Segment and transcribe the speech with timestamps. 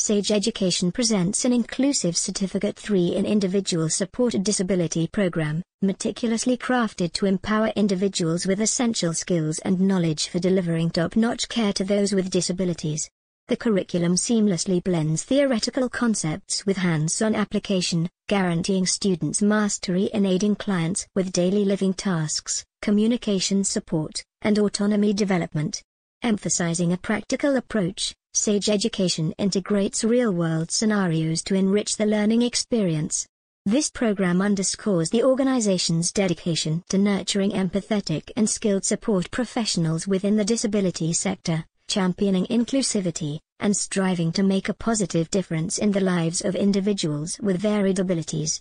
[0.00, 7.26] Sage Education presents an inclusive Certificate 3 in Individual Support Disability program, meticulously crafted to
[7.26, 13.10] empower individuals with essential skills and knowledge for delivering top-notch care to those with disabilities.
[13.48, 21.08] The curriculum seamlessly blends theoretical concepts with hands-on application, guaranteeing students mastery in aiding clients
[21.16, 25.82] with daily living tasks, communication support, and autonomy development.
[26.22, 33.26] Emphasizing a practical approach, Sage Education integrates real-world scenarios to enrich the learning experience.
[33.66, 40.44] This program underscores the organization's dedication to nurturing empathetic and skilled support professionals within the
[40.44, 46.54] disability sector, championing inclusivity, and striving to make a positive difference in the lives of
[46.54, 48.56] individuals with varied abilities.